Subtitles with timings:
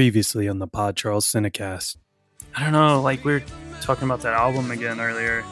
[0.00, 1.96] Previously on the Pod Charles Cinecast.
[2.56, 3.42] I don't know, like we were
[3.80, 5.44] talking about that album again earlier.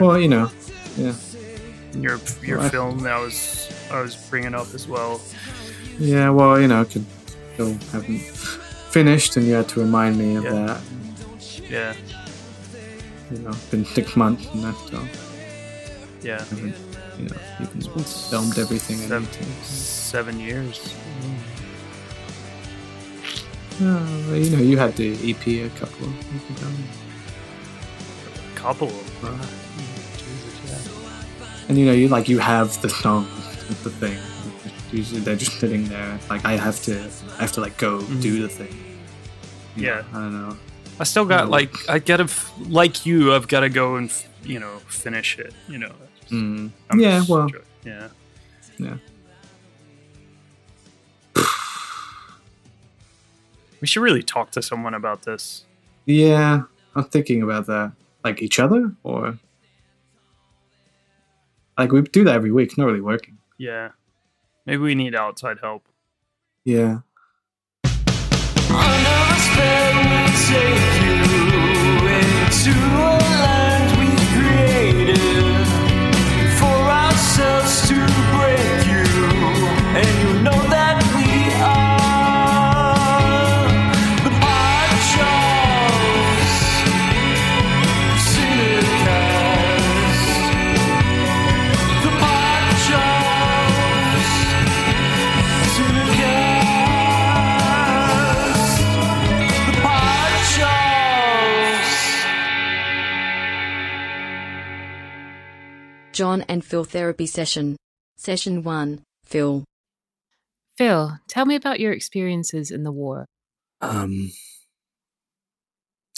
[0.00, 0.50] Well, you know,
[0.96, 1.14] yeah,
[1.94, 5.20] your your well, film that was I was bringing up as well.
[5.98, 6.30] yeah.
[6.30, 7.04] Well, you know, I could
[7.54, 10.52] still haven't finished, and you had to remind me of Yeah.
[10.52, 10.80] that.
[11.68, 11.94] Yeah,
[13.32, 15.08] You know, it's been six months, and that's all.
[16.22, 16.38] yeah.
[16.44, 16.76] haven't,
[17.58, 19.28] you've filmed everything I Seven,
[19.64, 20.94] seven years.
[23.80, 26.70] Well, you know, you had the EP a couple of weeks ago.
[28.54, 29.30] Couple of Wow.
[30.16, 31.66] Jesus, yeah.
[31.68, 33.28] And you know, you like you have the songs
[33.82, 34.18] the thing.
[34.92, 36.18] Usually they're just sitting there.
[36.30, 38.22] Like I have to, I have to like go Mhm.
[38.22, 38.74] do the thing.
[39.76, 39.94] You Yeah.
[39.94, 40.56] know, I don't know.
[41.00, 42.28] I still got like I gotta
[42.68, 43.34] like you.
[43.34, 44.10] I've got to go and
[44.44, 45.52] you know finish it.
[45.68, 45.92] You know.
[46.30, 46.70] Mm.
[46.96, 47.48] Yeah, well,
[47.84, 48.08] yeah.
[48.78, 48.96] yeah.
[53.84, 55.66] We should really talk to someone about this.
[56.06, 56.62] Yeah,
[56.96, 57.92] I'm thinking about that.
[58.24, 59.38] Like each other, or
[61.76, 62.70] like we do that every week.
[62.70, 63.36] It's not really working.
[63.58, 63.90] Yeah.
[64.64, 65.86] Maybe we need outside help.
[66.64, 67.00] Yeah.
[67.84, 71.20] Another spell will take you
[72.08, 73.53] into a land
[106.14, 107.76] Jon and Fil therapy session.
[108.16, 109.02] Session 1.
[109.24, 109.64] Fil.
[110.78, 113.26] Fil, tell me about your experiences in the war.
[113.80, 114.30] Um.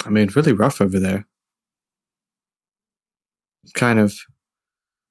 [0.04, 1.26] I mean, really rough over there.
[3.74, 4.14] Kind of,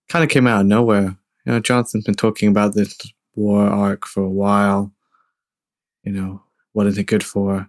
[0.07, 1.17] kind of came out of nowhere.
[1.45, 2.95] You know, Johnson's been talking about this
[3.35, 4.93] war arc for a while.
[6.03, 7.67] You know, what is it good for?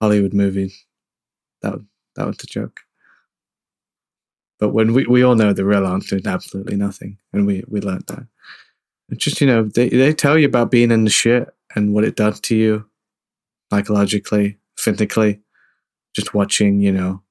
[0.00, 0.86] Hollywood movies.
[1.60, 1.82] That was,
[2.16, 2.80] that was the joke.
[4.60, 7.80] But when we, we all know the real answer is absolutely nothing, and we we
[7.80, 8.26] learned that.
[9.08, 12.04] It's just you know they they tell you about being in the shit and what
[12.04, 12.86] it does to you,
[13.72, 15.40] psychologically, physically.
[16.14, 17.22] Just watching, you know,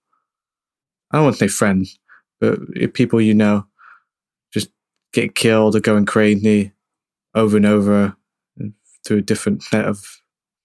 [1.11, 1.99] I don't want to say friends,
[2.39, 2.59] but
[2.93, 3.65] people you know
[4.53, 4.69] just
[5.13, 6.71] get killed or going crazy
[7.35, 8.15] over and over
[8.59, 8.73] mm,
[9.05, 10.03] through a different set of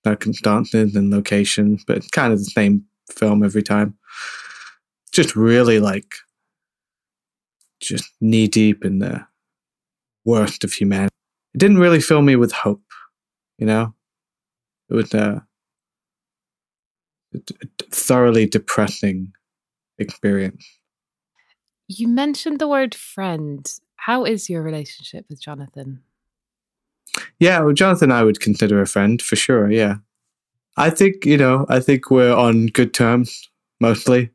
[0.05, 3.97] circumstances and locations, but it's kind of the same film every time.
[5.13, 6.15] Just really like,
[7.87, 9.27] just knee deep in the
[10.25, 11.15] worst of humanity.
[11.55, 12.83] It didn't really fill me with hope,
[13.59, 13.95] you know?
[14.91, 15.41] It was uh,
[17.35, 17.39] a
[17.91, 19.33] thoroughly depressing
[19.99, 20.67] experience.
[21.89, 23.71] You mentioned the word friend.
[23.97, 26.03] How is your relationship with Jonathan?
[27.39, 29.71] Yeah, well, Jonathan, I would consider a friend for sure.
[29.71, 29.97] Yeah,
[30.77, 33.49] I think you know, I think we're on good terms
[33.81, 34.31] mostly.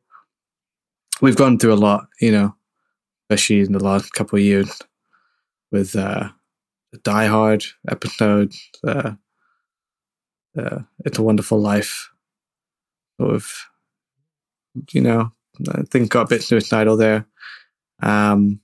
[1.21, 2.55] We've gone through a lot, you know,
[3.29, 4.81] especially in the last couple of years
[5.71, 6.29] with uh,
[6.91, 8.53] the Die Hard episode,
[8.87, 9.11] uh,
[10.57, 12.09] uh, It's a Wonderful Life.
[13.21, 13.51] Sort of,
[14.91, 15.31] you know,
[15.71, 17.27] I think got a bit suicidal there.
[18.01, 18.61] Um,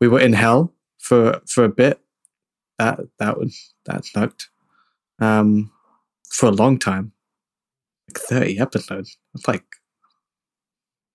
[0.00, 2.00] we were in hell for for a bit
[2.78, 4.50] that that was that sucked.
[5.18, 5.70] Um,
[6.28, 7.12] for a long time,
[8.08, 9.16] like thirty episodes.
[9.34, 9.64] It's like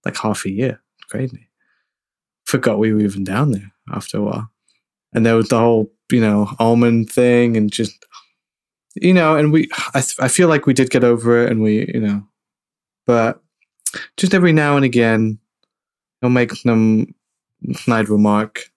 [0.05, 0.81] like half a year.
[1.09, 1.50] Crazy.
[2.51, 4.51] Forgot we were even down there after a while,
[5.13, 8.05] and there was the whole you know almond thing, and just
[8.95, 11.89] you know, and we I I feel like we did get over it, and we
[11.93, 12.27] you know,
[13.07, 13.41] but
[14.17, 15.39] just every now and again,
[16.19, 17.15] he'll make some
[17.71, 18.69] snide remark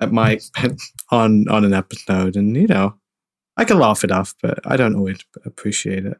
[0.00, 0.40] at my
[1.12, 2.96] on on an episode, and you know,
[3.56, 6.18] I can laugh it off, but I don't always appreciate it.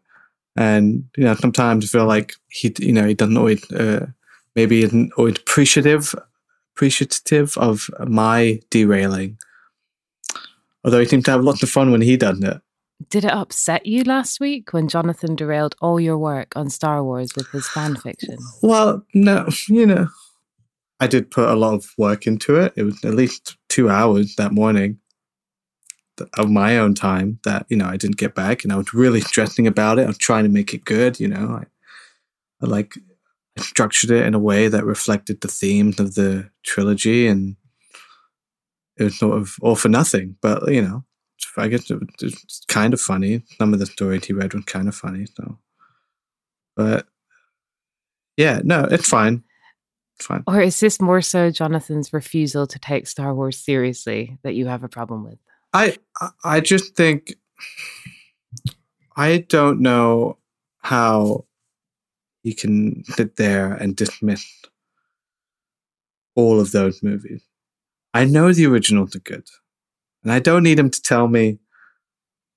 [0.55, 4.07] And you know, sometimes I feel like he, you know, he doesn't always, uh,
[4.55, 6.15] maybe isn't always appreciative,
[6.75, 9.39] appreciative of my derailing.
[10.85, 12.61] Although he seemed to have lots of fun when he does it.
[13.09, 17.33] Did it upset you last week when Jonathan derailed all your work on Star Wars
[17.37, 18.39] with his fan fiction?
[18.63, 20.09] Well, no, you know,
[21.01, 22.73] I did put a lot of work into it.
[22.77, 24.99] It was at least two hours that morning
[26.35, 29.21] of my own time that you know I didn't get back, and I was really
[29.33, 30.05] stressing about it.
[30.05, 31.19] I was trying to make it good.
[31.19, 31.65] You know, I,
[32.65, 32.95] I like
[33.59, 37.57] I structured it in a way that reflected the themes of the trilogy, and
[38.97, 40.37] it was sort of all for nothing.
[40.41, 41.05] But you know,
[41.57, 43.43] I guess it's kind of funny.
[43.59, 45.27] Some of the stories he read were kind of funny.
[45.37, 45.59] So,
[46.77, 47.07] but
[48.37, 49.43] yeah, no, it's fine.
[50.17, 50.45] It's fine.
[50.47, 54.83] Or is this more so Jonathan's refusal to take Star Wars seriously that you have
[54.85, 55.39] a problem with?
[55.75, 57.35] I I- I just think
[59.17, 60.39] I don't know
[60.79, 61.45] how
[62.43, 64.45] he can sit there and dismiss
[66.35, 67.43] all of those movies.
[68.15, 69.47] I know the originals are good,
[70.23, 71.59] and I don't need him to tell me,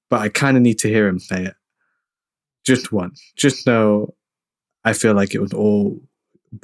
[0.09, 1.55] but I kind of need to hear him say it
[2.65, 3.21] just once.
[3.37, 4.15] Just know
[4.83, 6.01] I feel like it was all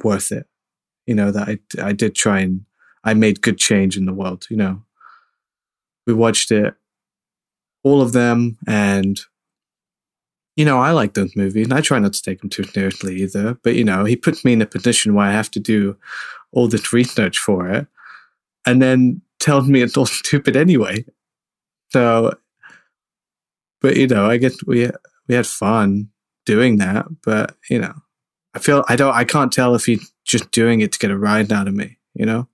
[0.02, 0.46] worth it.
[1.06, 2.64] You know that I I did try and
[3.04, 4.46] I made good change in the world.
[4.50, 4.82] You know
[6.06, 6.74] we watched it,
[7.84, 9.20] all of them, and
[10.56, 13.22] you know, I like those movies, and I try not to take them too seriously
[13.22, 13.54] either.
[13.62, 15.96] But you know, he puts me in a position where I have to do
[16.52, 17.86] all this research for it,
[18.66, 21.04] and then tells me it's all stupid anyway.
[21.90, 22.36] So,
[23.80, 24.90] but you know, I guess we
[25.28, 26.10] we had fun
[26.44, 27.06] doing that.
[27.24, 27.94] But you know,
[28.54, 31.18] I feel I don't, I can't tell if he's just doing it to get a
[31.18, 31.98] ride out of me.
[32.14, 32.48] You know?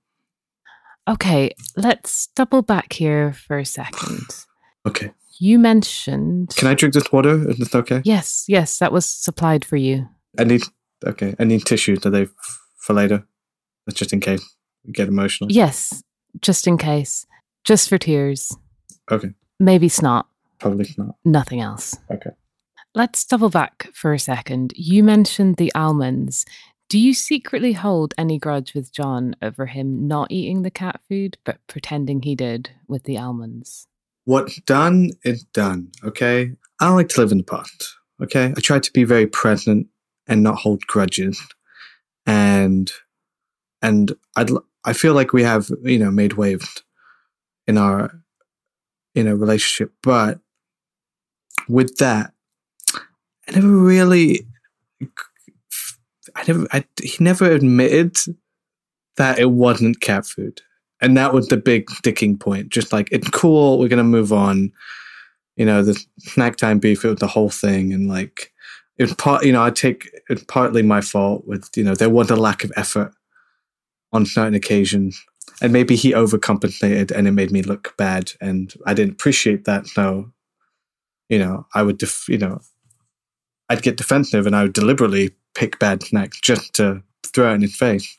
[1.09, 4.25] Okay, let's double back here for a second.
[4.87, 5.11] Okay.
[5.39, 6.53] You mentioned.
[6.57, 7.49] Can I drink this water?
[7.49, 8.01] Is this okay?
[8.03, 10.07] Yes, yes, that was supplied for you.
[10.37, 10.63] I need
[11.05, 11.33] okay.
[11.39, 12.05] I need tissues.
[12.05, 12.27] Are they
[12.77, 13.25] for later?
[13.85, 14.43] That's just in case
[14.85, 15.49] we get emotional.
[15.51, 16.03] Yes,
[16.41, 17.25] just in case.
[17.63, 18.55] Just for tears.
[19.09, 19.31] Okay.
[19.59, 20.27] Maybe snot.
[20.59, 21.15] Probably not.
[21.23, 21.97] Nothing else.
[22.11, 22.31] Okay.
[22.93, 24.73] Let's double back for a second.
[24.75, 26.45] You mentioned the almonds.
[26.89, 31.37] Do you secretly hold any grudge with Jon over him not eating the cat food,
[31.43, 33.87] but pretending he did with the almonds?
[34.29, 35.91] What's done is done.
[36.03, 36.51] Okay.
[36.79, 37.95] I like to live in the past.
[38.21, 38.53] Okay.
[38.55, 39.87] I try to be very present
[40.27, 41.41] and not hold grudges.
[42.27, 42.91] And
[43.81, 44.51] and I'd
[44.85, 46.83] I feel like we have you know made waves
[47.65, 48.11] in our
[49.15, 50.39] in a relationship, but
[51.67, 52.31] with that,
[52.93, 54.45] I never really.
[56.35, 56.67] I never.
[56.71, 58.15] I, he never admitted
[59.17, 60.61] that it wasn't cat food,
[61.01, 62.69] and that was the big sticking point.
[62.69, 64.71] Just like it's cool, we're gonna move on.
[65.55, 68.51] You know, the snack time beef, it was the whole thing, and like
[68.97, 69.45] it was part.
[69.45, 72.63] You know, I take it's partly my fault with you know there was a lack
[72.63, 73.13] of effort
[74.11, 75.23] on certain occasions,
[75.61, 79.87] and maybe he overcompensated, and it made me look bad, and I didn't appreciate that.
[79.87, 80.31] So,
[81.27, 82.59] you know, I would, def- you know,
[83.69, 87.61] I'd get defensive, and I would deliberately pick bad snacks just to throw it in
[87.61, 88.17] his face.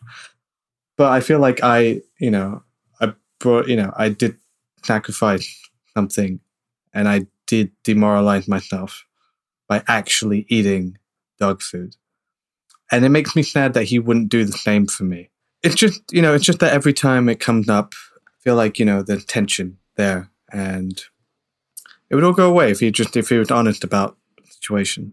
[0.97, 2.62] But I feel like I, you know,
[3.40, 4.37] brought, you know, I did
[4.84, 6.40] sacrifice something,
[6.94, 9.04] and I did demoralize myself
[9.69, 10.96] by actually eating
[11.38, 11.96] dog food.
[12.92, 15.31] And it makes me sad that he wouldn't do the same for me.
[15.62, 17.94] It's just, you know, it's just that every time it comes up,
[18.26, 20.31] I feel like, you know, there's tension there.
[20.52, 21.00] And
[22.08, 25.12] it would all go away if he just, if he was honest about the situation.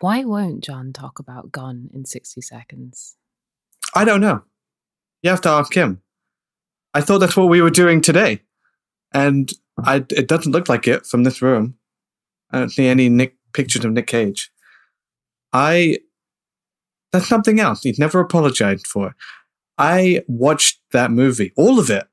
[0.00, 3.16] Why won't Jon talk about Gone in 60 seconds?
[3.94, 4.42] I don't know.
[5.22, 6.02] You have to ask him.
[6.98, 8.40] I thought that's what we were doing today.
[9.12, 9.52] And
[9.84, 11.76] I, it doesn't look like it from this room.
[12.50, 14.50] I don't see any Nick pictures of Nick Cage.
[15.52, 15.98] I
[17.12, 17.84] that's something else.
[17.84, 19.14] He's never apologized for.
[19.78, 22.08] I watched that movie, all of it,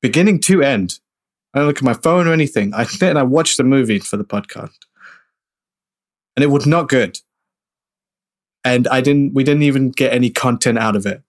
[0.00, 1.00] beginning to end.
[1.54, 2.72] I don't look at my phone or anything.
[2.72, 4.78] I sit and I watched the movie for the podcast,
[6.36, 7.18] and it was not good.
[8.62, 9.34] And I didn't.
[9.34, 11.23] We didn't even get any content out of it.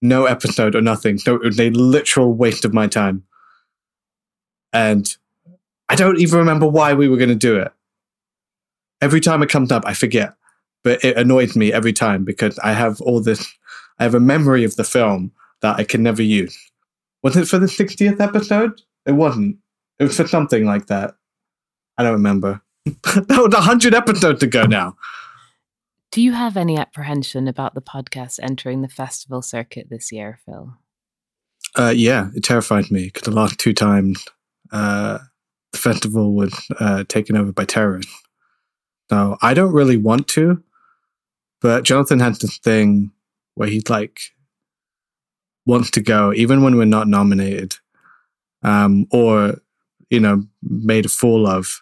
[0.00, 1.18] No episode or nothing.
[1.18, 3.24] So it was a literal waste of my time.
[4.72, 5.16] And
[5.88, 7.72] I don't even remember why we were going to do it.
[9.00, 10.34] Every time it comes up, I forget.
[10.84, 13.46] But it annoys me every time because I have all this,
[13.98, 16.56] I have a memory of the film that I can never use.
[17.22, 18.80] Was it for the 60th episode?
[19.06, 19.56] It wasn't.
[19.98, 21.14] It was for something like that.
[21.96, 22.62] I don't remember.
[22.86, 24.96] that was 100 episodes ago now.
[26.10, 30.74] Do you have any apprehension about the podcast entering the festival circuit this year, Fil?
[31.76, 34.24] Uh, yeah, it terrified me because the last two times
[34.72, 35.18] uh,
[35.72, 38.12] the festival was uh, taken over by terrorists.
[39.10, 40.62] Now, I don't really want to,
[41.60, 43.10] but Jonathan has this thing
[43.54, 44.20] where he's like
[45.66, 47.76] wants to go even when we're not nominated,
[48.62, 49.60] um, or
[50.10, 51.80] you know made a fool of.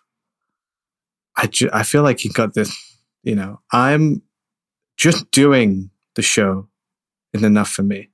[1.36, 2.74] I ju- I feel like he got this.
[3.26, 4.22] You know, I'm
[4.96, 6.68] just doing the show
[7.34, 8.08] is enough for me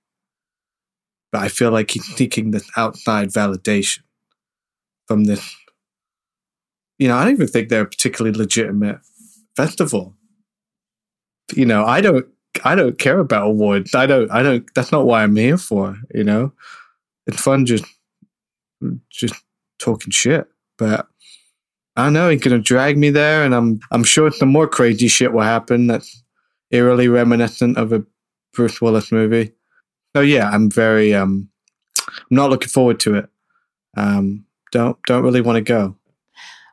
[1.33, 4.00] but I feel like he's seeking this outside validation
[5.09, 5.57] from this.
[6.99, 9.00] You know, I don't even think they're a particularly legitimate
[9.57, 10.14] festival.
[11.54, 12.26] You know, I don't,
[12.64, 13.95] I don't care about awards.
[13.95, 14.66] I don't, I don't.
[14.75, 15.97] That's not why I'm here for.
[16.14, 16.52] You know,
[17.26, 17.85] it's fun just,
[19.11, 19.35] just
[19.78, 20.47] talking shit.
[20.76, 21.09] But
[21.97, 25.33] I know he's gonna drag me there, and I'm I'm sure some more crazy shit
[25.33, 26.23] will happen that's
[26.71, 28.05] eerily reminiscent of a
[28.55, 29.53] Bruce Willis movie.
[30.15, 31.49] So yeah, I'm very um,
[32.09, 33.29] I'm not looking forward to it.
[33.97, 35.97] Um, don't don't really want to go.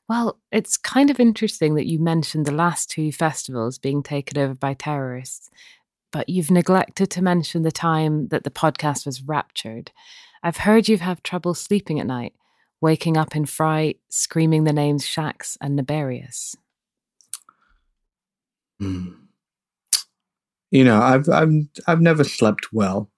[0.07, 4.55] Well, it's kind of interesting that you mentioned the last two festivals being taken over
[4.55, 5.51] by terrorists,
[6.11, 9.91] but you've neglected to mention the time that the podcast was raptured.
[10.41, 12.33] I've heard you've had trouble sleeping at night,
[12.81, 16.55] waking up in fright, screaming the names Shax and Naberius.
[18.79, 19.09] Hmm.
[20.71, 21.51] You know, I've I've
[21.87, 23.09] I've never slept well.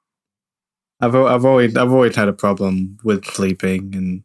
[1.00, 4.24] I've I've always I've always had a problem with sleeping, and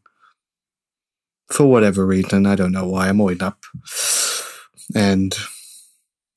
[1.49, 3.65] for whatever reason, I don't know why, I'm always up,
[4.95, 5.37] and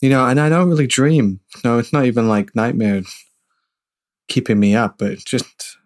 [0.01, 1.39] you know, and I don't really dream.
[1.63, 3.13] No, it's not even like nightmares
[4.27, 5.77] keeping me up, but just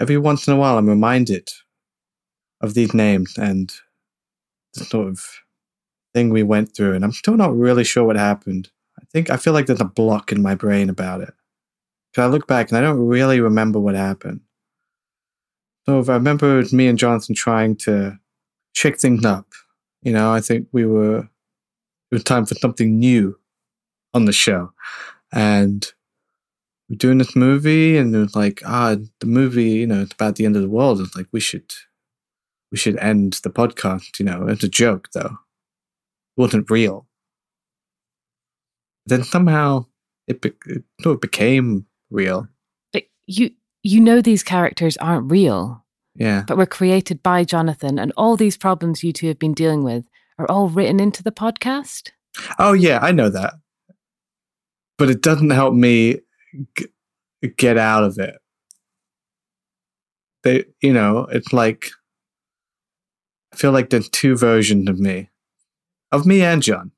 [0.00, 1.48] every once in a while I'm reminded
[2.66, 3.72] of these names and
[4.74, 5.24] the sort of
[6.12, 8.70] thing we went through, and I'm still not really sure what happened.
[9.00, 11.32] I think I feel like there's a block in my brain about it.
[12.14, 14.40] Cause I look back and I don't really remember what happened.
[15.84, 18.18] So I remember me and Jonathan trying to
[18.72, 19.46] shake things up.
[20.02, 23.38] You know, I think we were it was time for something new
[24.14, 24.72] on the show.
[25.32, 25.86] And
[26.88, 30.36] we're doing this movie and it was like, ah, the movie, you know, it's about
[30.36, 31.00] the end of the world.
[31.00, 31.72] It's like we should
[32.72, 34.46] we should end the podcast, you know.
[34.48, 35.20] It's a joke though.
[36.36, 37.06] It wasn't real.
[39.06, 39.86] Then somehow
[40.26, 42.48] it, be- it sort of became real.
[42.92, 43.50] But you
[43.82, 45.84] you know these characters aren't real,
[46.16, 46.42] Yeah.
[46.46, 50.04] but were created by Jonathan, and all these problems you two have been dealing with
[50.38, 52.10] are all written into the podcast.
[52.58, 53.54] Oh yeah, I know that.
[54.98, 56.20] But it doesn't help me
[56.76, 56.86] g-
[57.56, 58.34] get out of it.
[60.42, 61.86] They, you know, it's like
[63.56, 65.30] I feel like there's two versions of me,
[66.12, 66.92] of me and John.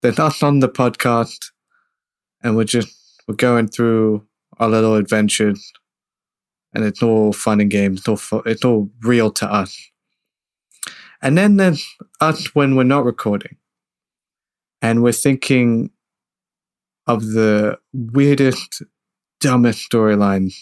[0.00, 1.50] There's us on the podcast,
[2.40, 4.24] and we're just we're going through
[4.60, 5.72] our little adventures,
[6.72, 8.06] and it's all fun and games.
[8.06, 9.76] It's all it's all real to us.
[11.20, 11.84] And then there's
[12.20, 13.56] us when we're not recording
[14.80, 15.90] and we're thinking
[17.08, 18.84] of the weirdest,
[19.40, 20.54] dumbest storylines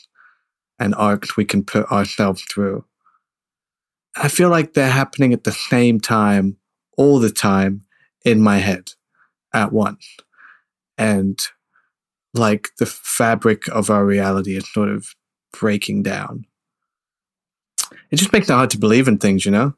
[0.79, 2.87] and arcs we can put ourselves through.
[4.17, 6.57] I feel like they're happening at the same time,
[6.97, 7.83] all the time,
[8.25, 8.93] in my head
[9.53, 10.07] at once.
[10.99, 11.41] And
[12.35, 15.15] like the fabric of our reality is sort of
[15.53, 16.47] breaking down.
[18.11, 19.75] It just makes it hard to believe in things, you know?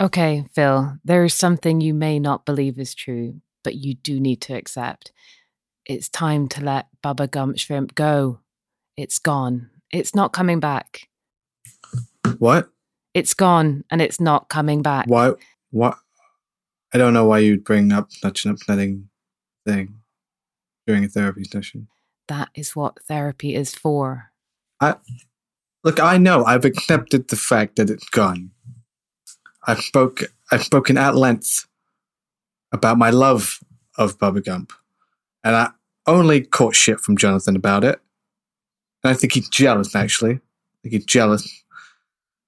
[0.00, 4.40] Okay, Fil, there is something you may not believe is true, but you do need
[4.42, 5.12] to accept.
[5.86, 8.40] It's time to let Bubba Gump Shrimp go.
[8.96, 9.70] It's gone.
[9.90, 11.08] It's not coming back.
[12.38, 12.70] What?
[13.20, 15.04] It's gone and it's not coming back.
[15.06, 15.32] Why?
[15.72, 15.98] What?
[16.94, 19.10] I don't know why you'd bring up such an upsetting
[19.66, 19.96] thing
[20.86, 21.88] during a therapy session.
[22.28, 24.32] That is what therapy is for.
[25.84, 28.52] Look, I know I've accepted the fact that it's gone.
[29.66, 30.22] I've spoke.
[30.50, 31.66] I've spoken at length
[32.72, 33.60] about my love
[33.98, 34.72] of Bubba Gump,
[35.44, 35.72] and I
[36.06, 38.00] only caught shit from Jonathan about it.
[39.04, 39.94] And I think he's jealous.
[39.94, 41.62] Actually, I think he's jealous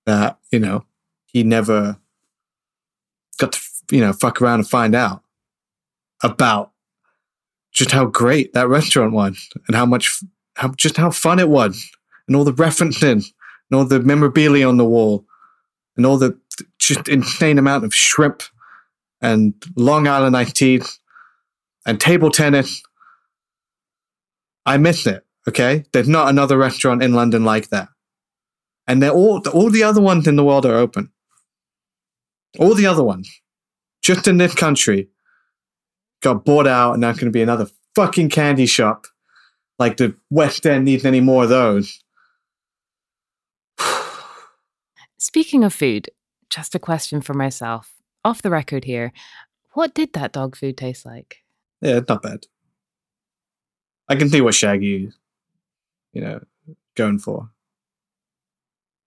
[0.06, 0.84] that you know
[1.26, 1.96] he never
[3.38, 5.22] got to you know fuck around and find out
[6.22, 6.72] about
[7.72, 10.22] just how great that restaurant was and how much
[10.56, 11.90] how just how fun it was
[12.26, 13.24] and all the referencing
[13.70, 15.24] and all the memorabilia on the wall
[15.96, 16.38] and all the
[16.78, 18.42] just insane amount of shrimp
[19.20, 20.98] and Long Island iced teas
[21.86, 22.82] and table tennis.
[24.66, 25.24] I miss it.
[25.48, 27.88] Okay, there's not another restaurant in London like that,
[28.86, 31.10] and they're all all the other ones in the world are open.
[32.58, 33.30] All the other ones,
[34.02, 35.08] just in this country,
[36.20, 39.06] got bought out, and there's going to be another fucking candy shop.
[39.78, 42.02] Like the West End needs any more of those.
[45.18, 46.10] Speaking of food,
[46.50, 47.94] just a question for myself.
[48.24, 49.12] Off the record here,
[49.72, 51.38] what did that dog food taste like?
[51.80, 52.46] Yeah, not bad.
[54.08, 55.10] I can see what Shaggy,
[56.12, 56.40] you know,
[56.94, 57.50] going for.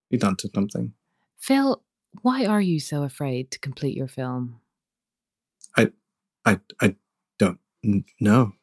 [0.09, 0.93] He's to something.
[1.37, 1.83] Fil,
[2.21, 4.59] why are you so afraid to complete your film?
[5.75, 5.91] I,
[6.45, 6.95] I I
[7.37, 8.53] don't n- know.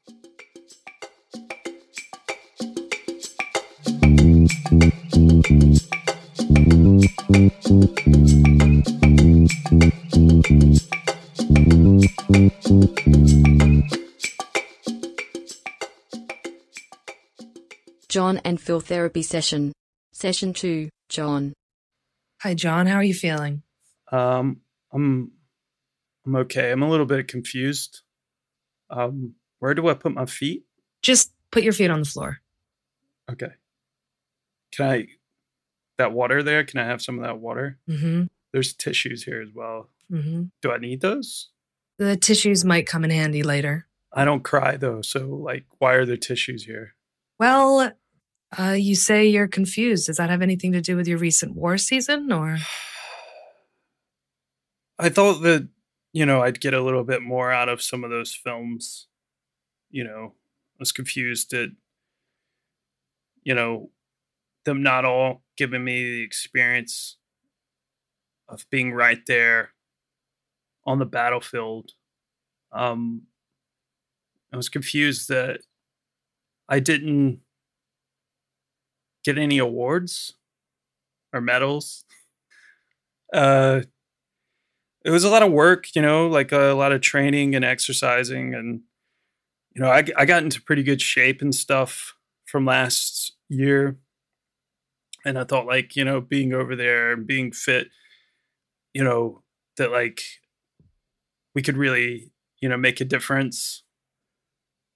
[18.09, 19.73] Jon and Fil therapy session.
[20.23, 20.89] Session 2.
[21.09, 21.53] Jon.
[22.43, 22.87] Hi, Jon.
[22.87, 23.65] How are you feeling?
[24.13, 24.61] Um,
[24.93, 25.33] I'm
[26.25, 26.71] I'm okay.
[26.71, 28.03] I'm a little bit confused.
[28.89, 30.63] Um, where do I put my feet?
[31.03, 32.39] Just put your feet on the floor.
[33.33, 33.51] Okay.
[34.71, 35.07] Can I
[35.99, 36.63] that water there?
[36.63, 37.81] Can I have some of that water?
[37.89, 38.27] Mm-hmm.
[38.53, 39.89] There's tissues here as well.
[40.09, 40.45] Mm-hmm.
[40.61, 41.49] Do I need those?
[41.99, 43.89] The tissues might come in handy later.
[44.13, 46.95] I don't cry though, so like why are there tissues here?
[47.41, 47.91] Well,
[48.59, 50.07] uh, you say you're confused.
[50.07, 52.59] Does that have anything to do with your recent war season, or
[54.99, 55.69] I thought that,
[56.13, 59.09] you know, I'd get a little bit more out of some of those films.
[59.91, 61.71] You know, I was confused at,
[63.43, 63.91] you know,
[64.65, 67.17] them not all giving me the experience
[68.49, 69.71] of being right there
[70.85, 71.93] on the battlefield.
[72.71, 73.23] Um,
[74.53, 75.61] I was confused that
[76.69, 77.41] I didn't
[79.25, 80.35] get any awards
[81.33, 82.05] or medals.
[83.33, 83.83] Uh,
[85.05, 88.55] it was a lot of work, you know, like a lot of training and exercising.
[88.55, 88.81] And,
[89.75, 92.15] you know, I, I got into pretty good shape and stuff
[92.47, 93.97] from last year.
[95.25, 97.89] And I thought, like, you know, being over there and being fit,
[98.93, 99.43] you know,
[99.77, 100.23] that like
[101.55, 103.83] we could really, you know, make a difference,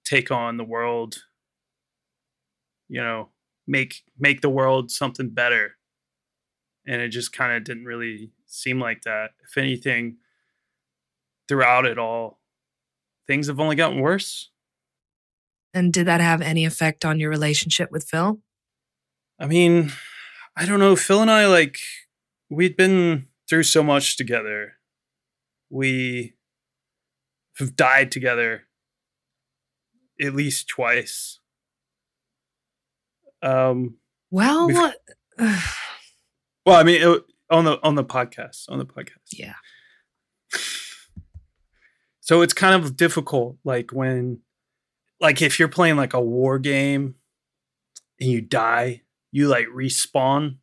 [0.05, 1.23] take on the world,
[2.87, 3.29] you know,
[3.67, 5.73] make make the world something better.
[6.85, 9.31] And it just kind of didn't really seem like that.
[9.45, 10.17] If anything,
[11.47, 12.39] throughout it all,
[13.27, 14.51] things have only gotten worse.
[15.73, 18.39] and did that have any effect on your relationship with Fil?
[19.39, 19.91] I mean,
[20.55, 20.95] I don't know.
[20.95, 21.77] Fil and I, like,
[22.49, 24.73] we'd been through so much together.
[25.69, 26.33] We
[27.59, 28.63] have died together
[30.19, 31.39] at least twice.
[33.41, 33.97] Um,
[34.31, 34.93] Well, We've-
[36.65, 39.31] well, I mean, it, on the on the podcast, on the podcast.
[39.31, 39.53] yeah.
[42.19, 44.39] So it's kind of difficult, like when,
[45.21, 47.15] like if you're playing like a war game
[48.19, 50.57] and you die, you like respawn.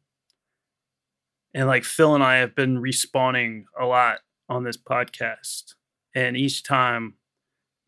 [1.55, 5.73] And like Fil and I have been respawning a lot on this podcast.
[6.15, 7.15] And each time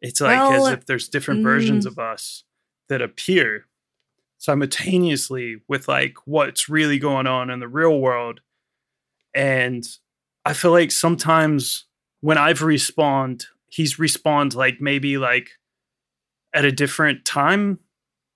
[0.01, 1.91] it's like Well, as if there's different versions mm.
[1.91, 2.45] of us
[2.89, 3.67] that appear
[4.39, 8.41] simultaneously with like what's really going on in the real world.
[9.35, 9.85] And
[10.45, 11.85] I feel like sometimes
[12.21, 15.51] when I've respawned, he's respawned like maybe like
[16.55, 17.81] at a different time.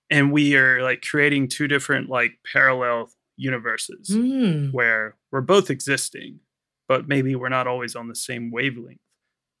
[0.09, 4.71] And we are like creating two different like parallel universes Mm.
[4.73, 6.39] where we're both existing,
[6.87, 8.99] but maybe we're not always on the same wavelength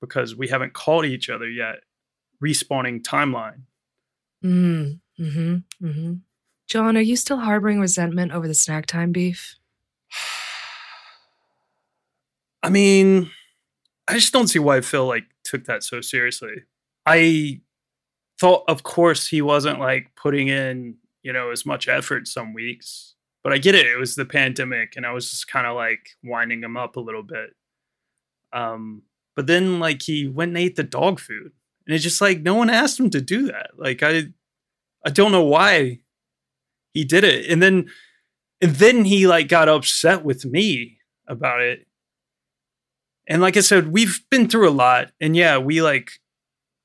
[0.01, 1.77] because we haven't called each other yet.
[2.43, 3.61] Respawning timeline.
[4.43, 4.99] Mm.
[5.19, 5.85] Mm-hmm.
[5.85, 6.13] Mm-hmm.
[6.71, 9.57] Jon, are you still harboring resentment over the snack time beef?
[12.63, 13.29] I mean,
[14.07, 16.63] I just don't see why Fil like took that so seriously.
[17.05, 17.59] I
[18.39, 23.15] thought, of course, he wasn't like putting in, you know, as much effort some weeks.
[23.43, 23.85] But I get it.
[23.85, 27.01] It was the pandemic, and I was just kind of like winding him up a
[27.01, 27.49] little bit.
[28.53, 29.01] Um,
[29.35, 31.51] but then like he went and ate the dog food,
[31.85, 33.71] and it's just like no one asked him to do that.
[33.75, 34.27] Like I,
[35.05, 35.99] I don't know why
[36.93, 37.89] he did it, and then,
[38.61, 41.87] and then he like got upset with me about it
[43.31, 45.11] and like I said, we've been through a lot.
[45.21, 46.11] And yeah, we like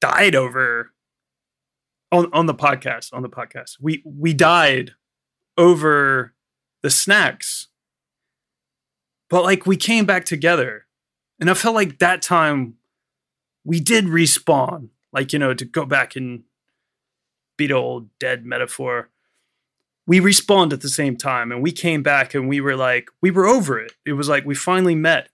[0.01, 0.92] died over
[2.12, 3.79] on on the podcast, on the podcast.
[3.81, 4.92] We we died
[5.59, 6.35] over
[6.85, 7.66] the snacks.
[9.29, 10.87] But like we came back together.
[11.40, 12.75] And I felt like that time
[13.64, 14.90] we did respawn.
[15.12, 16.45] Like, you know, to go back and
[17.59, 19.11] beat old dead metaphor.
[20.07, 23.31] We respawned at the same time and we came back and we were like, we
[23.31, 23.92] were over it.
[24.05, 25.29] It was like we finally met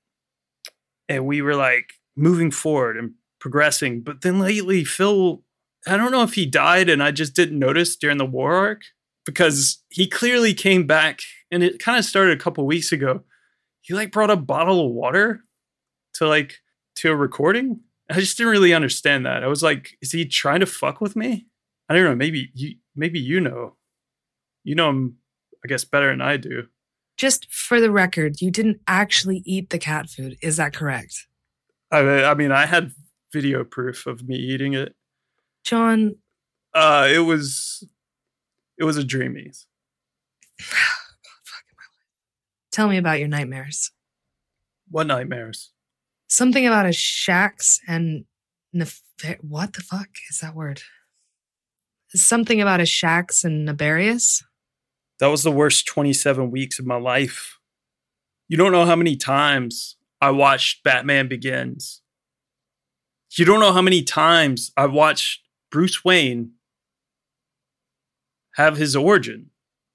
[1.08, 4.00] and we were like moving forward and progressing.
[4.00, 5.42] But then lately, Fil,
[5.86, 8.82] I don't know if he died and I just didn't notice during the war arc
[9.26, 13.22] because he clearly came back and it kind of started a couple weeks ago.
[13.82, 15.44] He like brought a bottle of water
[16.14, 16.60] to like
[16.96, 17.80] to a recording.
[18.10, 19.42] I just didn't really understand that.
[19.42, 21.46] I was like, is he trying to fuck with me?
[21.88, 22.14] I don't know.
[22.14, 23.76] Maybe you, maybe you know,
[24.64, 25.16] you know him,
[25.64, 26.66] I guess better than I do.
[27.16, 30.36] Just for the record, you didn't actually eat the cat food.
[30.42, 31.26] Is that correct?
[31.90, 32.92] I, I mean, I had
[33.32, 34.94] video proof of me eating it.
[35.64, 36.16] Jon,
[36.74, 37.86] Uh, it was,
[38.78, 39.66] it was a dreamies.
[42.72, 43.92] tell me about your nightmares.
[44.88, 45.70] What nightmares?
[46.28, 48.24] Something about a Shax and
[48.72, 49.02] nef-
[49.42, 50.82] what the fuck is that word?
[52.14, 54.42] Something about a Shax and nefarious.
[55.22, 57.60] That was the worst 27 weeks of my life.
[58.48, 62.02] You don't know how many times I watched Batman Begins.
[63.38, 66.54] You don't know how many times I watched Bruce Wayne
[68.56, 69.50] have his origin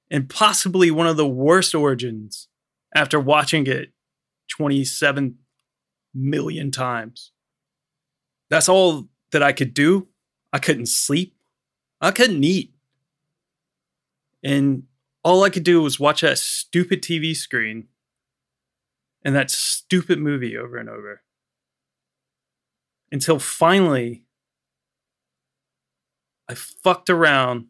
[0.09, 2.47] and possibly one of the worst origins
[2.95, 3.91] after watching it
[4.47, 5.39] 27
[6.15, 7.33] million times.
[8.49, 10.07] That's all that I could do.
[10.53, 11.35] I couldn't sleep.
[11.99, 12.71] I couldn't eat.
[14.41, 14.86] And
[15.27, 17.89] all I could do was watch that stupid TV screen
[19.25, 21.21] and that stupid movie over and over.
[23.11, 24.23] Until finally,
[26.47, 27.65] I fucked around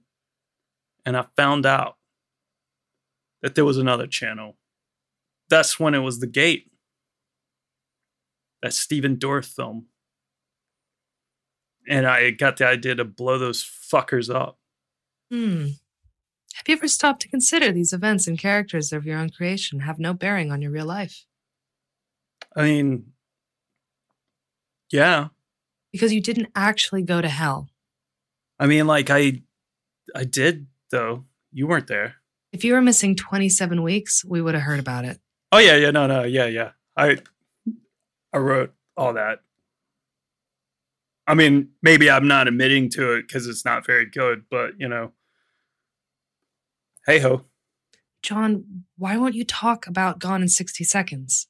[1.03, 1.97] and I found out
[3.41, 4.55] that there was another channel.
[5.49, 6.69] That's when it was The Gate,
[8.61, 9.87] that Stephen Dorff film.
[11.89, 14.59] And I got the idea to blow those fuckers up.
[15.31, 15.69] Hmm.
[16.57, 19.99] Have you ever stopped to consider these events and characters of your own creation have
[19.99, 21.25] no bearing on your real life?
[22.55, 23.11] I mean,
[24.91, 25.27] yeah.
[25.91, 27.69] Because you didn't actually go to hell.
[28.59, 29.43] I mean, like I,
[30.15, 31.25] I did though.
[31.51, 32.15] You weren't there.
[32.51, 35.19] If you were missing 27 weeks, we would have heard about it.
[35.51, 36.71] Oh yeah, yeah, no, no, yeah, yeah.
[36.95, 37.19] I,
[38.33, 39.41] I wrote all that.
[41.27, 44.87] I mean, maybe I'm not admitting to it because it's not very good, but you
[44.87, 45.11] know,
[47.07, 47.45] hey ho.
[48.21, 51.47] Jon, why won't you talk about Gone in 60 Seconds?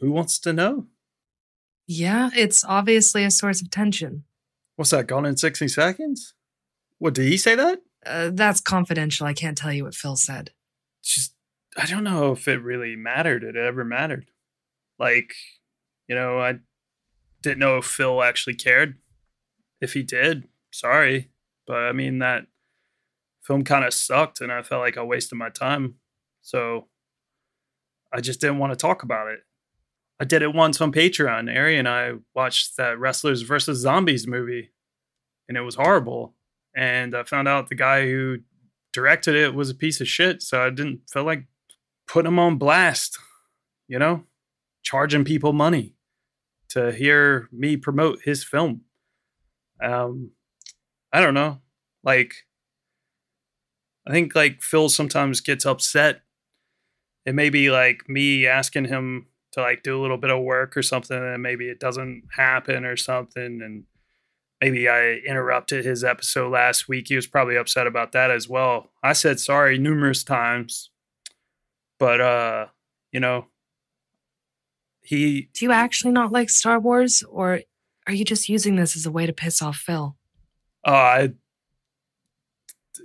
[0.00, 0.86] Who wants to know?
[1.86, 4.24] Yeah, it's obviously a source of tension.
[4.76, 5.06] What's that?
[5.06, 6.34] Gone in 60 seconds?
[6.98, 7.80] What did he say that?
[8.04, 9.26] Uh, that's confidential.
[9.26, 10.50] I can't tell you what Fil said.
[11.02, 11.34] Just
[11.76, 13.44] I don't know if it really mattered.
[13.44, 14.26] It ever mattered.
[14.98, 15.34] Like,
[16.08, 16.56] you know, I
[17.42, 18.98] didn't know if Fil actually cared.
[19.80, 21.30] If he did, sorry.
[21.66, 22.46] But I mean that
[23.42, 25.96] film kind of sucked and I felt like I wasted my time.
[26.42, 26.88] So
[28.12, 29.40] I just didn't want to talk about it.
[30.20, 31.54] I did it once on Patreon.
[31.54, 34.70] Ari and I watched that Wrestlers versus Zombies movie,
[35.48, 36.34] and it was horrible.
[36.76, 38.38] And I found out the guy who
[38.92, 41.46] directed it was a piece of shit, so I didn't feel like
[42.06, 43.18] putting him on blast,
[43.88, 44.24] you know,
[44.82, 45.96] charging people money
[46.68, 48.82] to hear me promote his film.
[49.82, 50.30] Um,
[51.12, 51.60] I don't know.
[52.02, 52.34] Like,
[54.06, 56.22] I think like Fil sometimes gets upset.
[57.24, 60.76] It may be like me asking him to like do a little bit of work
[60.76, 63.84] or something and maybe it doesn't happen or something and
[64.60, 67.08] maybe I interrupted his episode last week.
[67.08, 68.90] He was probably upset about that as well.
[69.02, 70.90] I said sorry numerous times.
[71.98, 72.66] But uh,
[73.12, 73.46] you know,
[75.02, 77.60] he Do you actually not like Star Wars, or
[78.06, 80.16] are you just using this as a way to piss off Fil?
[80.84, 81.32] Uh I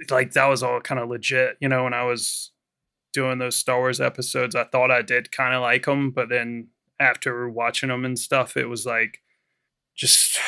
[0.09, 2.51] like that was all kind of legit, you know, when I was
[3.13, 6.67] doing those Star Wars episodes, I thought I did kind of like them, but then
[6.99, 9.21] after watching them and stuff, it was like
[9.95, 10.39] just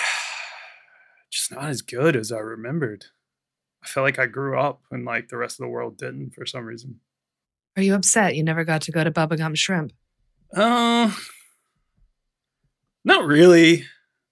[1.32, 3.06] just not as good as I remembered.
[3.84, 6.46] I felt like I grew up and like the rest of the world didn't for
[6.46, 7.00] some reason.
[7.78, 9.94] Are you upset you never got to go to Bubba Gump Shrimp?
[10.54, 11.12] Uh,
[13.06, 13.86] not really.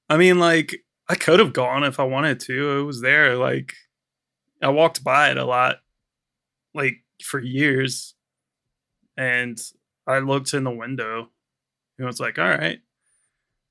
[0.09, 2.79] I mean, like I could have gone if I wanted to.
[2.79, 3.35] It was there.
[3.35, 3.73] Like
[4.61, 5.77] I walked by it a lot,
[6.73, 8.15] like for years,
[9.15, 9.59] and
[10.05, 11.29] I looked in the window
[11.97, 12.79] and was like, "All right."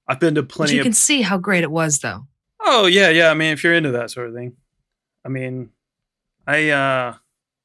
[0.09, 0.85] I've been to But plenty you of.
[0.85, 2.27] can see how great it was, though.
[2.61, 3.31] Oh yeah, yeah.
[3.31, 4.57] I mean, if you're into that sort of thing,
[5.25, 5.70] I mean,
[6.46, 7.14] I uh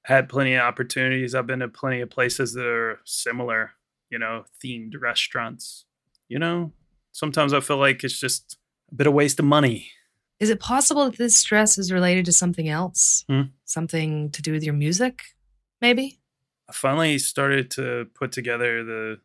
[0.04, 1.36] had plenty of opportunities.
[1.36, 3.72] I've been to plenty of places that are similar,
[4.10, 5.86] you know, themed restaurants.
[6.28, 6.72] You know,
[7.12, 8.58] sometimes I feel like it's just
[8.92, 9.92] a bit of waste of money.
[10.40, 13.24] Is it possible that this stress is related to something else?
[13.30, 13.42] Hmm.
[13.66, 15.22] Something to do with your music,
[15.82, 16.20] maybe?
[16.68, 19.20] I finally started to put together the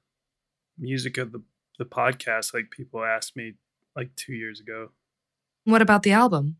[0.78, 1.42] music of the
[1.78, 3.52] the podcast like people asked me
[3.94, 4.92] like 2 years ago.
[5.64, 6.56] What about the album?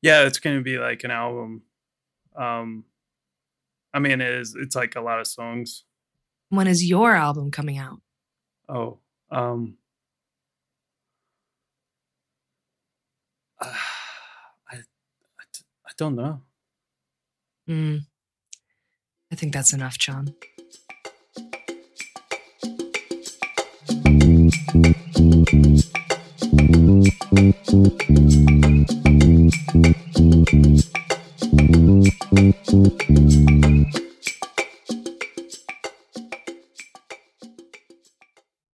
[0.00, 1.62] Yeah, it's going to be like an album.
[2.36, 2.84] Um
[3.92, 5.84] I mean, it is it's like a lot of songs.
[6.48, 8.00] When is your album coming out?
[8.68, 8.98] Oh,
[9.30, 9.76] um,
[14.70, 16.40] I, I, d- I don't know.
[17.66, 17.96] Hmm.
[19.32, 20.34] I think that's enough, Jon.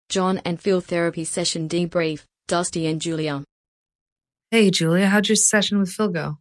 [0.09, 2.23] Jon and Fil therapy session debrief.
[2.47, 3.43] Dusty and Julia.
[4.51, 6.37] Hey, Julia, how'd your session with Fil go?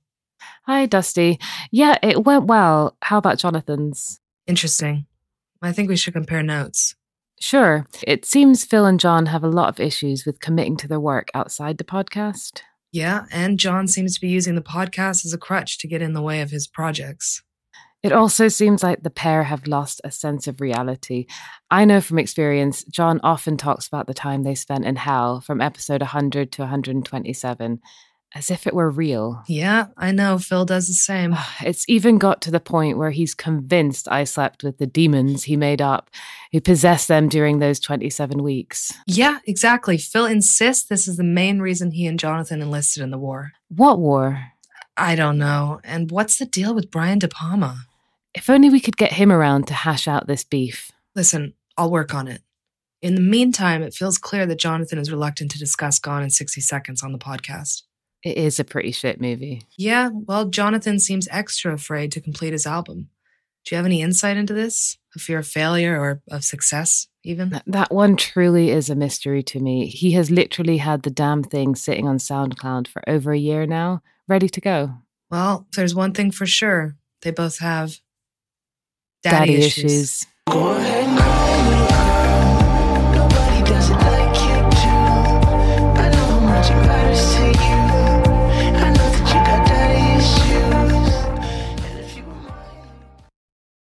[0.64, 1.38] Hi, Dusty.
[1.70, 2.96] Yeah, it went well.
[3.02, 4.18] How about Jonathan's?
[4.46, 5.04] Interesting.
[5.60, 6.94] I think we should compare notes.
[7.38, 7.86] Sure.
[8.06, 11.28] It seems Fil and Jon have a lot of issues with committing to their work
[11.34, 12.62] outside the podcast.
[12.92, 16.14] Yeah, and Jon seems to be using the podcast as a crutch to get in
[16.14, 17.42] the way of his projects.
[18.02, 21.26] It also seems like the pair have lost a sense of reality.
[21.70, 25.60] I know from experience, Jon often talks about the time they spent in hell from
[25.60, 27.80] episode 100 to 127
[28.34, 29.42] as if it were real.
[29.48, 30.38] Yeah, I know.
[30.38, 31.32] Fil does the same.
[31.34, 35.44] Ah, it's even got to the point where he's convinced I slept with the demons
[35.44, 36.10] he made up,
[36.52, 38.92] who possessed them during those 27 weeks.
[39.06, 39.96] Yeah, exactly.
[39.96, 43.52] Fil insists this is the main reason he and Jonathan enlisted in the war.
[43.68, 44.52] What war?
[44.96, 45.80] I don't know.
[45.84, 47.86] And what's the deal with Brian De Palma?
[48.38, 50.92] If only we could get him around to hash out this beef.
[51.16, 52.42] Listen, I'll work on it.
[53.02, 56.60] In the meantime, it feels clear that Jonathan is reluctant to discuss Gone in 60
[56.60, 57.82] Seconds on the podcast.
[58.22, 59.62] It is a pretty shit movie.
[59.76, 63.08] Yeah, well, Jonathan seems extra afraid to complete his album.
[63.64, 64.98] Do you have any insight into this?
[65.16, 67.50] A fear of failure or of success, even?
[67.50, 69.88] Th- That one truly is a mystery to me.
[69.88, 74.00] He has literally had the damn thing sitting on SoundCloud for over a year now,
[74.28, 74.94] ready to go.
[75.28, 76.94] Well, there's one thing for sure.
[77.22, 77.98] They both have
[79.22, 80.26] daddy, issues.
[80.46, 83.28] Go ahead and call me girl.
[83.28, 84.94] Nobody does it like you do.
[86.00, 87.80] I know how much it matters to you.
[88.76, 91.14] I know that you got daddy issues.
[91.84, 92.24] And if you.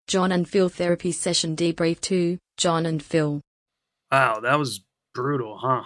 [0.07, 2.39] Jon and Fil therapy session debrief 2.
[2.57, 3.41] Jon and Fil.
[4.13, 4.81] Wow, that was
[5.13, 5.83] brutal, huh?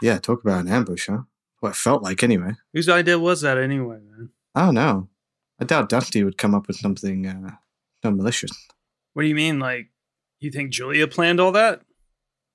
[0.00, 1.22] Yeah, talk about an ambush, huh?
[1.60, 2.52] What it felt like anyway.
[2.72, 4.30] Whose idea was that anyway, man?
[4.54, 5.08] I don't know.
[5.60, 7.56] I doubt Dusty would come up with something uh,
[8.04, 8.52] no malicious.
[9.14, 9.58] What do you mean?
[9.58, 9.90] Like,
[10.40, 11.82] you think Julia planned all that?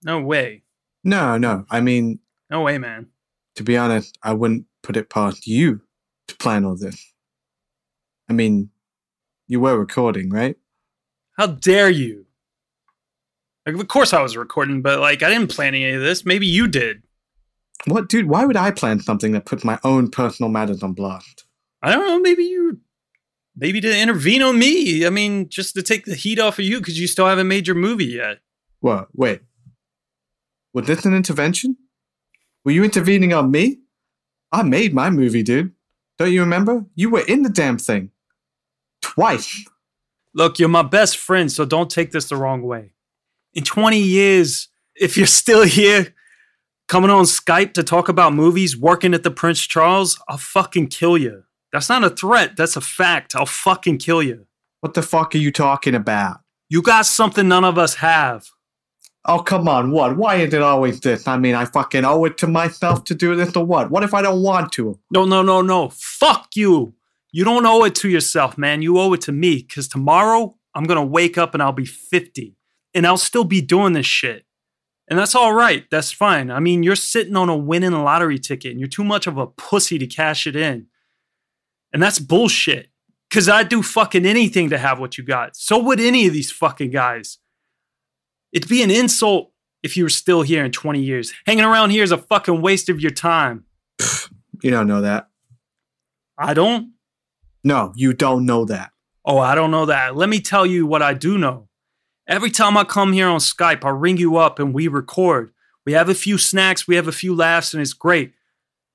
[0.04, 0.64] No way.
[1.04, 1.66] No, no.
[1.70, 3.08] I mean, No way, man.
[3.56, 5.82] to be honest, I wouldn't put it past you
[6.28, 7.14] to plan all this.
[8.30, 8.70] I mean,
[9.48, 10.56] you were recording, right?
[11.38, 12.26] How dare you?
[13.66, 16.26] Like, of course I was recording, but like, I didn't plan any of this.
[16.26, 17.04] Maybe you did.
[17.86, 18.28] What, dude?
[18.28, 21.44] Why would I plan something that puts my own personal matters on blast?
[21.82, 22.20] I don't know.
[22.20, 22.80] Maybe you,
[23.56, 25.06] maybe to intervene on me.
[25.06, 27.68] I mean, just to take the heat off of you because you still haven't made
[27.68, 28.40] your movie yet.
[28.80, 29.08] What?
[29.14, 29.42] Wait.
[30.74, 31.78] Was this an intervention?
[32.66, 33.80] Were you intervening on me?
[34.52, 35.74] I made my movie, dude.
[36.18, 36.86] Don't you remember?
[36.96, 38.12] You were in the damn thing.
[39.02, 39.66] Twice.
[40.34, 42.94] Look, you're my best friend, so don't take this the wrong way.
[43.54, 46.14] In 20 years, if you're still here,
[46.88, 51.18] coming on Skype to talk about movies, working at the Prince Charles, I'll fucking kill
[51.18, 51.44] you.
[51.74, 52.56] That's not a threat.
[52.56, 53.36] That's a fact.
[53.36, 54.46] I'll fucking kill you.
[54.82, 56.42] What the fuck are you talking about?
[56.70, 58.48] You got something none of us have.
[59.26, 59.92] Oh, come on.
[59.92, 60.16] What?
[60.16, 61.28] Why is it always this?
[61.28, 63.90] I mean, I fucking owe it to myself to do this or what?
[63.90, 65.00] What if I don't want to?
[65.12, 65.90] No, no, no, no.
[65.90, 66.94] Fuck you.
[67.32, 68.84] You don't owe it to yourself, man.
[68.84, 71.86] You owe it to me because tomorrow I'm going to wake up and I'll be
[71.86, 72.56] 50
[72.94, 74.46] and I'll still be doing this shit.
[75.08, 75.86] And that's all right.
[75.90, 76.52] That's fine.
[76.52, 79.48] I mean, you're sitting on a winning lottery ticket and you're too much of a
[79.48, 80.88] pussy to cash it in.
[81.94, 82.90] And that's bullshit
[83.30, 85.56] because I'd do fucking anything to have what you got.
[85.56, 87.38] So would any of these fucking guys.
[88.52, 89.52] It'd be an insult
[89.84, 91.34] if you were still here in 20 years.
[91.46, 93.66] Hanging around here is a fucking waste of your time.
[94.62, 95.30] You don't know that.
[96.38, 96.94] I don't.
[97.64, 98.92] No, you don't know that.
[99.26, 100.16] Oh, I don't know that.
[100.16, 101.70] Let me tell you what I do know.
[102.28, 105.52] Every time I come here on Skype, I ring you up and we record.
[105.86, 108.34] We have a few snacks, we have a few laughs, and it's great.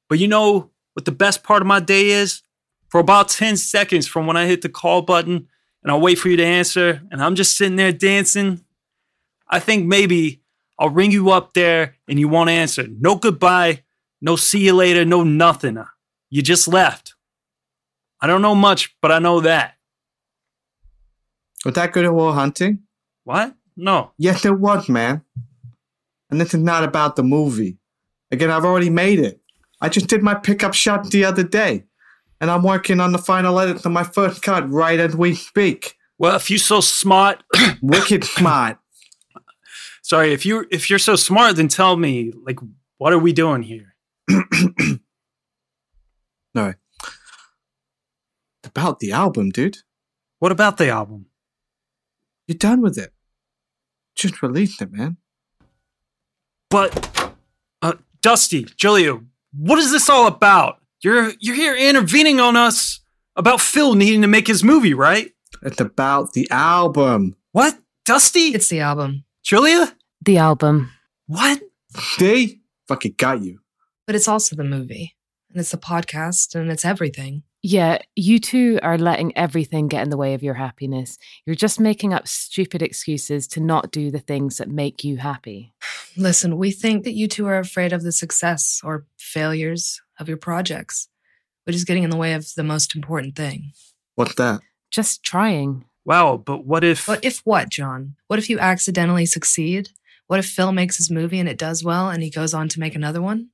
[0.08, 2.42] But you know what the best part of my day is?
[2.88, 5.48] For about 10 seconds from when I hit the call button
[5.82, 8.64] and I'll wait for you to answer, and I'm just sitting there dancing,
[9.48, 10.42] I think maybe
[10.78, 12.86] I'll ring you up there and you won't answer.
[12.88, 13.82] No goodbye,
[14.20, 15.78] no see you later, no nothing.
[16.30, 17.14] You just left.
[18.20, 19.74] I don't know much, but I know that.
[21.64, 22.80] Was that good at war hunting?
[23.24, 23.54] What?
[23.76, 24.12] No.
[24.18, 25.22] Yes, it was, man.
[26.30, 27.78] And this is not about the movie.
[28.30, 29.40] Again, I've already made it.
[29.80, 31.84] I just did my pickup shot the other day.
[32.40, 35.96] And I'm working on the final edits of my first cut right as we speak.
[36.18, 37.42] Well, if you're so smart,
[37.82, 38.78] Wicked smart.
[40.02, 42.58] sorry, if you if you're so smart, then tell me, like,
[42.98, 43.94] what are we doing here?
[46.54, 46.74] No.
[48.64, 49.78] About the album, dude.
[50.40, 51.26] What about the album?
[52.46, 53.12] You're done with it.
[54.16, 55.18] Just release it, man.
[56.70, 57.34] But
[57.82, 59.20] uh Dusty, Julia,
[59.52, 60.80] what is this all about?
[61.02, 63.00] You're you're here intervening on us
[63.36, 65.30] about Fil needing to make his movie, right?
[65.62, 67.36] It's about the album.
[67.52, 67.78] What?
[68.04, 68.48] Dusty?
[68.54, 69.94] It's the album, Julia?
[70.24, 70.90] The album.
[71.26, 71.60] What?
[72.18, 72.58] They
[72.88, 73.60] Fucking got you.
[74.06, 75.14] but it's also the movie,
[75.50, 77.42] and it's the podcast, and it's everything.
[77.62, 81.18] Yeah, you two are letting everything get in the way of your happiness.
[81.44, 85.72] You're just making up stupid excuses to not do the things that make you happy.
[86.16, 90.36] Listen, we think that you two are afraid of the success or failures of your
[90.36, 91.08] projects,
[91.64, 93.72] which is getting in the way of the most important thing.
[94.14, 94.60] What's that?
[94.90, 95.84] Just trying.
[96.04, 98.14] Wow, but what if But if what, Jon?
[98.28, 99.90] What if you accidentally succeed?
[100.28, 102.80] What if Fil makes his movie and it does well and he goes on to
[102.80, 103.50] make another one?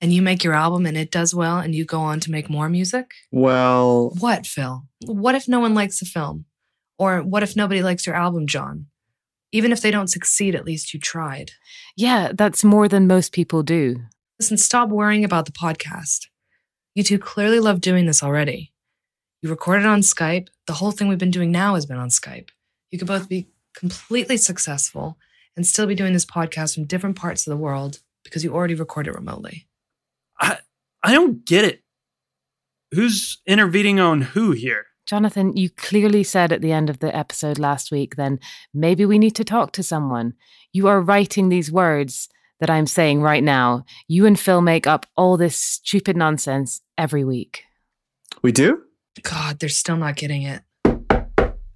[0.00, 2.48] And you make your album and it does well and you go on to make
[2.48, 3.10] more music?
[3.32, 4.84] Well, What, Fil?
[5.04, 6.44] What if no one likes the film?
[6.98, 8.86] Or what if nobody likes your album, Jon?
[9.50, 11.52] Even if they don't succeed, at least you tried.
[11.96, 14.02] Yeah, that's more than most people do.
[14.38, 16.26] Listen, stop worrying about the podcast.
[16.94, 18.72] You two clearly love doing this already.
[19.40, 20.48] You recorded on Skype.
[20.66, 22.48] The whole thing we've been doing now has been on Skype.
[22.90, 25.16] You could both be completely successful
[25.56, 28.74] and still be doing this podcast from different parts of the world because you already
[28.74, 29.67] recorded remotely.
[30.40, 30.58] I
[31.02, 31.82] I don't get it.
[32.92, 34.86] Who's intervening on who here?
[35.06, 38.38] Jonathan, you clearly said at the end of the episode last week, then
[38.74, 40.34] maybe we need to talk to someone.
[40.72, 42.28] You are writing these words
[42.60, 43.84] that I'm saying right now.
[44.06, 47.64] You and Fil make up all this stupid nonsense every week.
[48.42, 48.82] we do?
[49.22, 50.62] God, they're still not getting it.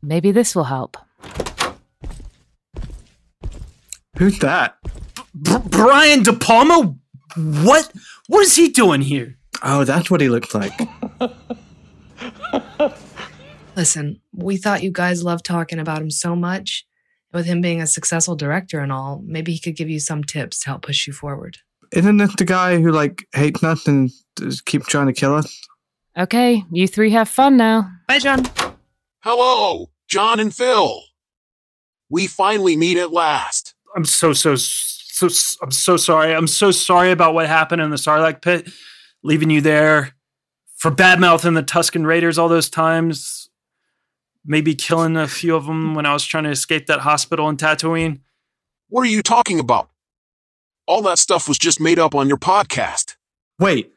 [0.02, 0.96] Maybe this will help.
[4.18, 4.76] Who's that?
[5.34, 6.94] Br- Brian De Palma?
[7.36, 7.92] What?
[8.28, 9.36] What is he doing here?
[9.62, 10.78] Oh, that's what he looked like.
[13.76, 16.86] Listen, we thought you guys loved talking about him so much.
[17.32, 20.60] With him being a successful director and all, maybe he could give you some tips
[20.60, 21.56] to help push you forward.
[21.90, 25.58] Isn't it the guy who like hates us and just keeps trying to kill us?
[26.16, 27.90] Okay, you three have fun now.
[28.06, 28.44] Bye, Jon.
[29.20, 31.00] Hello, Jon and Fil.
[32.10, 33.74] We finally meet at last.
[33.96, 34.56] I'm so so
[35.28, 36.34] so I'm so sorry.
[36.34, 38.68] I'm so sorry about what happened in the Sarlacc pit,
[39.22, 40.14] leaving you there
[40.76, 43.48] for badmouth mouthing the Tusken Raiders all those times.
[44.44, 47.56] Maybe killing a few of them when I was trying to escape that hospital in
[47.56, 48.20] Tatooine.
[48.88, 49.88] What are you talking about?
[50.86, 53.14] All that stuff was just made up on your podcast.
[53.58, 53.92] Wait,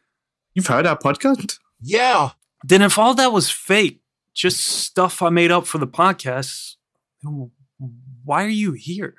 [0.53, 1.57] you've heard our podcast?
[1.81, 2.29] Yeah,
[2.63, 4.01] Then if all that was fake,
[4.33, 6.75] just stuff I made up for the podcast,
[8.23, 9.15] why are you here?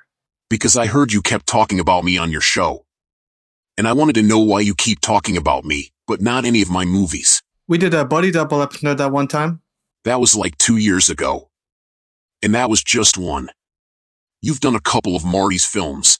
[0.49, 2.85] Because I heard you kept talking about me on your show.
[3.77, 6.69] And I wanted to know why you keep talking about me, but not any of
[6.69, 7.43] my movies.
[7.67, 9.61] We did a body double episode that one time.
[10.05, 11.49] That was like two years ago.
[12.41, 13.49] And that was just one.
[14.41, 16.19] You've done a couple of Marty's films.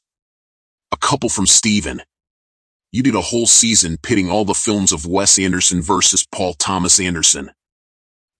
[0.92, 2.02] A couple from Steven.
[2.92, 7.00] You did a whole season pitting all the films of Wes Anderson versus Paul Thomas
[7.00, 7.52] Anderson.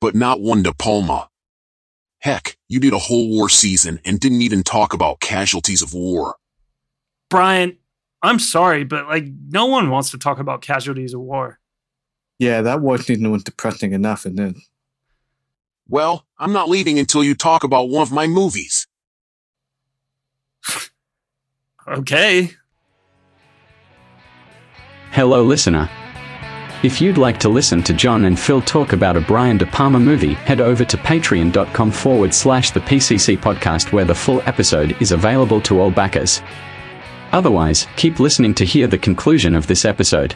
[0.02, 1.30] But not one De Palma.
[2.20, 6.36] Heck, you did a whole war season and didn't even talk about casualties of war.
[7.30, 7.78] Brian,
[8.22, 11.60] I'm sorry, but like no one wants to talk about casualties of war.
[12.40, 14.56] Yeah, that wasn't even depressing enough, and then
[15.88, 18.88] Well, I'm not leaving until you talk about one of my movies.
[21.90, 22.52] Okay.
[25.12, 25.90] Hello, listener.
[26.84, 30.00] If you'd like to listen to Jon and Fil talk about a Brian De Palma
[30.00, 35.12] movie, head over to patreon.com forward slash the PCC podcast where the full episode is
[35.12, 36.42] available to all backers.
[37.32, 40.36] Otherwise, keep listening to hear the conclusion of this episode.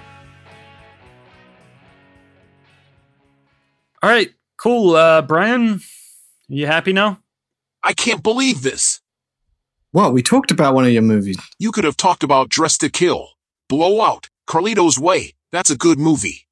[4.01, 4.31] All right.
[4.57, 4.95] Cool.
[4.95, 5.79] Uh Brian,
[6.47, 7.19] you happy now?
[7.83, 8.99] I can't believe this.
[9.91, 10.11] what?
[10.13, 11.37] We talked about one of your movies.
[11.59, 13.29] You could have talked about Dressed to Kill,
[13.69, 15.33] Blowout, Carlito's Way.
[15.51, 16.47] That's a good movie.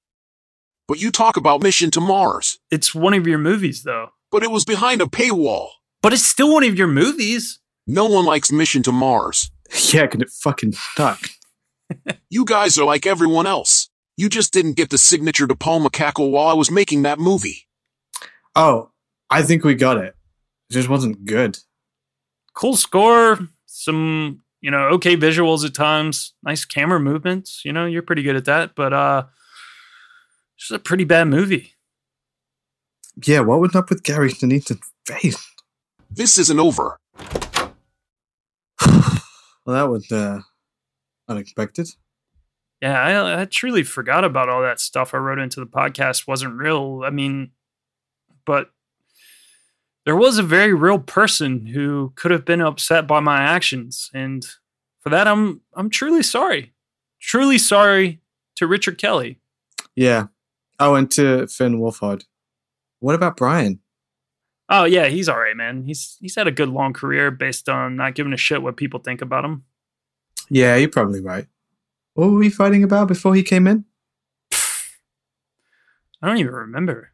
[0.88, 2.59] But you talk about Mission to Mars.
[2.71, 4.09] It's one of your movies though.
[4.31, 5.69] But it was behind a paywall.
[6.01, 7.59] But it's still one of your movies.
[7.88, 9.51] No one likes Mission to Mars.
[9.93, 11.29] Yeah, can it fucking suck?
[12.29, 13.89] You guys are like everyone else.
[14.15, 17.67] You just didn't get the signature to Paul cackle while I was making that movie.
[18.55, 18.91] Oh,
[19.29, 20.15] I think we got it.
[20.69, 21.57] It just wasn't good.
[22.53, 28.01] Cool score, some, you know, okay visuals at times, nice camera movements, you know, you're
[28.01, 29.23] pretty good at that, but uh
[30.57, 31.73] just a pretty bad movie.
[33.25, 35.45] Yeah, what was up with Gary Sinise's face?
[36.12, 36.99] This isn't over.
[39.65, 40.39] Well, that was uh,
[41.27, 41.89] unexpected.
[42.81, 46.55] Yeah, I, I truly forgot about all that stuff I wrote into the podcast wasn't
[46.55, 47.03] real.
[47.05, 47.51] I mean,
[48.47, 48.71] but
[50.10, 54.43] there was a very real person who could have been upset by my actions, and
[55.01, 56.73] for that, I'm I'm truly sorry,
[57.19, 58.19] truly sorry
[58.55, 59.39] to Richard Kelly.
[59.95, 60.29] Yeah.
[60.79, 62.23] Oh, and to Finn Wolfhard.
[63.01, 63.81] What about Brian?
[64.67, 65.83] Oh yeah, he's all right, man.
[65.83, 69.01] He's he's had a good long career based on not giving a shit what people
[69.01, 69.63] think about him.
[70.49, 71.45] Yeah, you're probably right.
[72.15, 73.85] What were we fighting about before he came in?
[74.51, 74.57] I
[76.23, 77.12] don't even remember.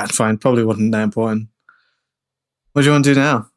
[0.00, 0.38] That's fine.
[0.38, 1.48] Probably wasn't that important.
[2.72, 3.48] What do you want to do now?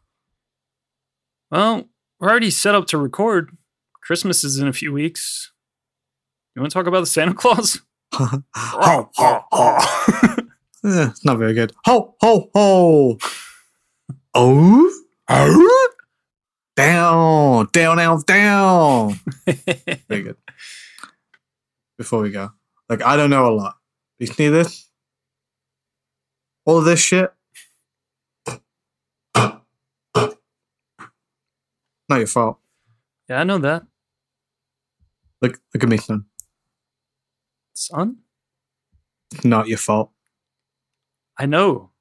[1.52, 1.86] Well,
[2.20, 3.56] we're already set up to record.
[4.02, 5.52] Christmas is in a few weeks.
[6.56, 7.82] You want to talk about the Santa Claus?
[8.14, 9.78] ho, ho, ho.
[10.86, 11.74] Eh, it's not very good.
[11.86, 13.18] Ho, ho, ho.
[14.36, 15.04] Oh?
[15.28, 15.90] Oh?
[16.76, 19.20] Down, down, down, down.
[20.10, 20.36] Very good.
[21.98, 22.52] Before we go,
[22.90, 23.76] like, I don't know a lot.
[24.20, 24.88] Do you see this?
[26.66, 27.32] All this shit?
[32.08, 32.60] Not your fault.
[33.30, 33.84] yeah, I know that.
[35.42, 36.26] Look, look at me, son.
[37.74, 38.18] Son?
[39.44, 40.12] Not your fault.
[41.38, 41.92] I know.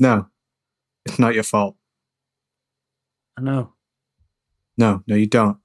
[0.00, 0.26] No,
[1.04, 1.76] it's not your fault.
[3.36, 3.74] I know.
[4.78, 5.58] No, no, you don't.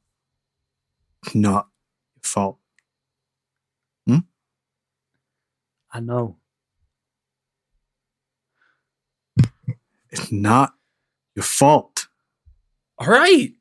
[1.26, 1.70] It's not
[2.16, 2.58] your fault.
[4.06, 4.18] Hmm?
[5.92, 6.38] I know.
[10.18, 10.74] It's not
[11.36, 12.08] your fault.
[12.98, 13.52] All right.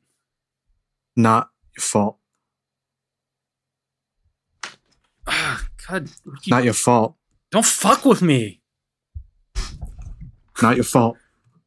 [1.15, 2.17] Not your fault.
[5.27, 7.15] Ah, God, you- Not your fault.
[7.51, 8.61] don't fuck with me.
[10.61, 11.17] Not your fault.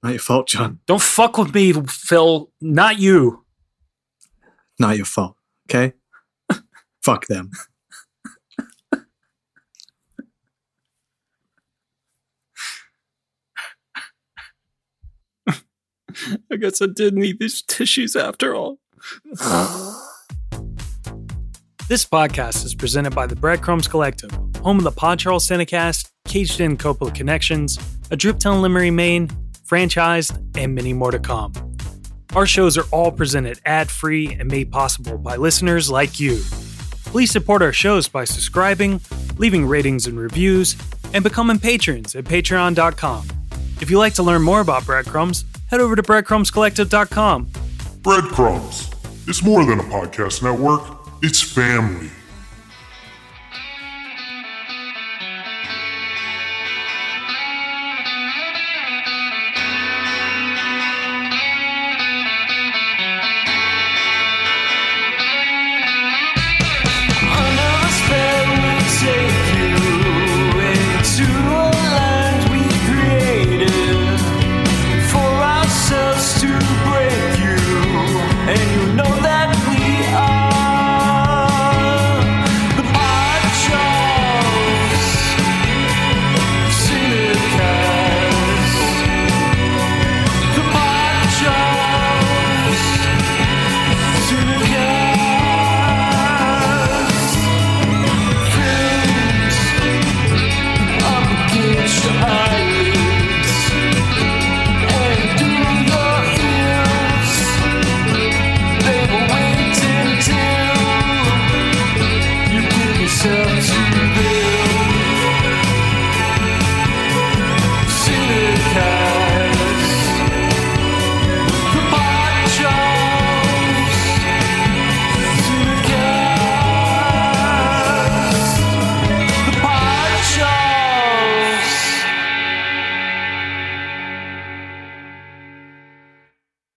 [0.03, 0.81] Not your fault, Jon.
[0.87, 2.51] Don't fuck with me, Fil.
[2.61, 3.45] Not you.
[4.79, 5.37] Not your fault.
[5.69, 5.95] Okay?
[7.03, 7.51] Fuck them.
[16.51, 18.79] I guess I did need these tissues after all.
[21.89, 24.31] This podcast is presented by the Breadcrumbs Collective,
[24.63, 27.79] home of the Pod Charles Cinecast, Caged In Coppola Connections,
[28.11, 29.29] A Driptown Limerick, Maine,
[29.67, 31.53] Franchised, and many more to come.
[32.37, 36.41] Our shows are all presented ad free and made possible by listeners like you.
[37.07, 39.01] Please support our shows by subscribing,
[39.39, 40.77] leaving ratings and reviews,
[41.15, 43.27] and becoming patrons at patreon.com.
[43.81, 47.49] If you'd like to learn more about Breadcrumbs, head over to breadcrumbscollective.com.
[48.03, 48.91] Breadcrumbs.
[49.27, 50.83] It's more than a podcast network,
[51.23, 52.11] it's family.